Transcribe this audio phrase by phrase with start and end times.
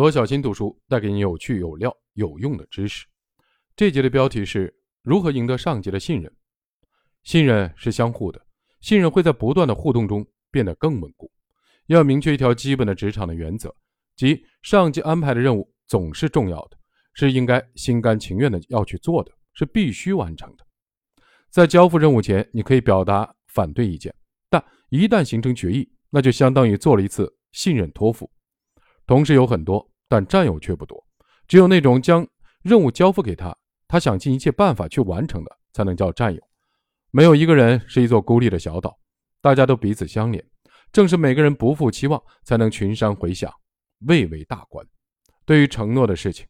[0.00, 3.04] 罗小新读书带给你有趣、有料、有用的知识。
[3.76, 6.34] 这节的标题是如何赢得上级的信任。
[7.22, 8.40] 信任是相互的，
[8.80, 11.30] 信任会在不断的互动中变得更稳固。
[11.88, 13.76] 要明确一条基本的职场的原则，
[14.16, 16.78] 即上级安排的任务总是重要的，
[17.12, 20.66] 是应该心甘情愿的要去做的，是必须完成的。
[21.50, 24.14] 在交付任务前，你可以表达反对意见，
[24.48, 28.30] 但一旦形成决议，那就相当于做了一次信任托付。
[29.06, 31.06] 同时有很多，但战友却不多。
[31.46, 32.26] 只有那种将
[32.62, 36.42] 任务交付给他，他想尽一切办法去完成的，才能叫战友。
[37.12, 38.98] 没有一个人是一座孤立的小岛，
[39.40, 40.44] 大家都彼此相连。
[40.90, 43.52] 正是每个人不负期望，才能群山回响，
[44.00, 44.84] 蔚为大观。
[45.44, 46.44] 对于承诺的事情，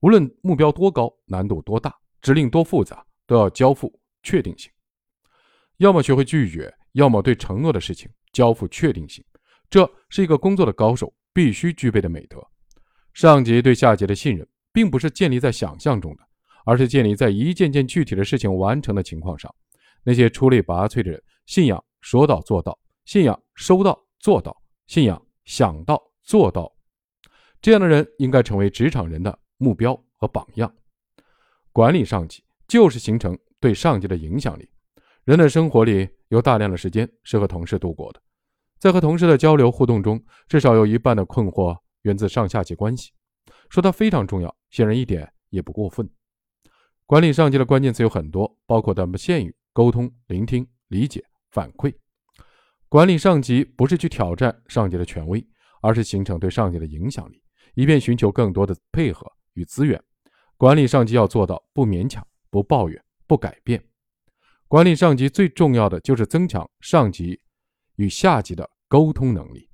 [0.00, 4.68] 无论目标多高、难度多大、指令多复杂，都要交付确定性。
[5.76, 9.24] 要么学会拒绝，要么对承诺的事情交付确定性。
[9.70, 11.14] 这是一个工作的高手。
[11.36, 12.40] 必须具备的美德，
[13.14, 16.22] 上级对下级的信任，并不是建立在想象中的，
[16.66, 19.52] 而是建立在一件件具体的事情完成的情况上。
[20.02, 24.54] 那些出类拔萃的人，信仰说到做到，信仰收到做到，
[24.88, 26.70] 信仰想到做到，
[27.62, 30.70] 这样的人应该成为职场人的目标和榜样。
[31.72, 34.68] 管理上级，就是形成对上级的影响力。
[35.24, 38.20] 人的生活里有大量的时间是和同事度过的。
[38.78, 43.12] 在和同事的交流互动中，至少有一半的困惑源自上下级关系。
[43.68, 46.08] 说它非常重要，显然一点也不过分。
[47.04, 51.94] 管理上级的关键词有很多，包括但不限于沟通、聆听、理解、反馈。
[52.88, 55.46] 管理上级不是去挑战上级的权威，
[55.82, 57.42] 而是形成对上级的影响力，
[57.74, 60.02] 以便寻求更多的配合与资源。
[60.56, 63.84] 管理上级要做到不勉强、不抱怨、不改变。
[64.68, 67.40] 管理上级最重要的就是增强上级
[67.96, 68.70] 与下级的。
[68.86, 69.68] 沟通能力。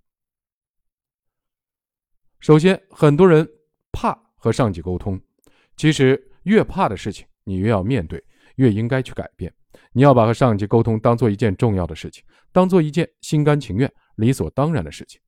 [2.40, 3.46] 首先，很多人
[3.92, 5.20] 怕和上级沟通，
[5.76, 8.22] 其实越怕的事情，你越要面对，
[8.56, 9.52] 越应该去改变。
[9.92, 15.20] 你要把和上级沟通当做一件重要的事情，当做一件心甘情愿、理所当然的事情，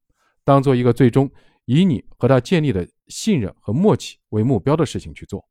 [0.43, 1.31] 当做一个最终
[1.67, 5.47] 以你和他建立的信任和默契为目标的事情去做。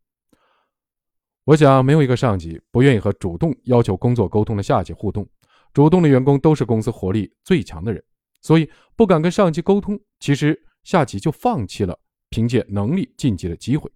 [1.43, 5.27] 我想，没有一个上级不愿意和主动要求工作沟通的下级互动。
[5.73, 8.03] 主动的员工都是公司活力最强的人。
[8.41, 11.97] 所以不敢跟上级沟通，其实下级就放弃了
[12.29, 13.91] 凭借能力晋级的机会，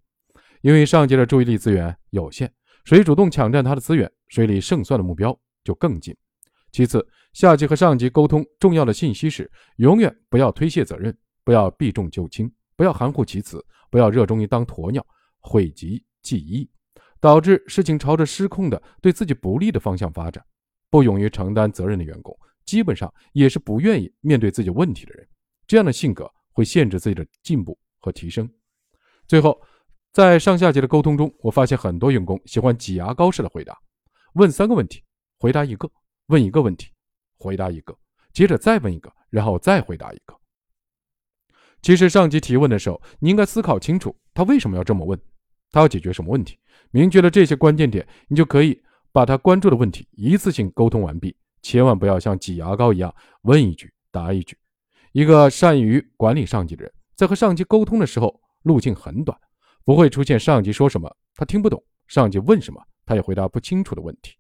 [0.61, 2.51] 因为上级的注意力资源有限，
[2.83, 6.15] 谁主动抢占他的资源，谁离胜算的目标就更近。
[6.71, 15.05] 其次，下级和上级沟通重要的信息时：永远不要推卸责任，不要避重就轻，不要含糊其辞，不要热衷于当鸵鸟，
[15.39, 16.69] 讳疾忌医，
[17.19, 20.43] 导致事情朝着失控的、对自己不利的方向发展。
[20.89, 22.37] 不勇于承担责任的员工。
[22.65, 25.27] 基本上也是不愿意面对自己问题的人，
[25.67, 28.49] 这样的性格会限制自己的进步和提升。
[29.27, 29.61] 最后，
[30.13, 33.77] 在上下级的沟通中，我发现很多员工喜欢挤牙膏式的回答：
[34.35, 35.03] 问三个问题，
[35.37, 35.85] 回答一个；
[36.27, 36.89] 问一个问题，
[37.37, 37.93] 回答一个；
[38.31, 40.33] 接着再问一个，然后再回答一个。
[41.81, 45.19] 其实，上级提问的时候，你应该思考清楚他为什么要这么问，
[45.71, 46.57] 他要解决什么问题。
[46.91, 51.35] 明确了这些关键点，你就可以把他关注的问题一次性沟通完毕。
[51.61, 54.55] 千万不要像挤牙膏一样问一句答一句。
[55.15, 59.39] 一个善于管理上级的人，在和上级沟通的时候，路径很短，
[59.85, 64.33] 不会出现上级说什么他听不懂，上级问什么他也回答不清楚的问题。